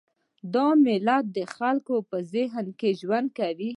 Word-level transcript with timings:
دا 0.53 0.67
ملتونه 0.85 1.15
د 1.35 1.37
خلکو 1.55 1.95
په 2.09 2.17
ذهن 2.33 2.65
کې 2.79 2.89
ژوند 2.99 3.27
کوي. 3.39 3.69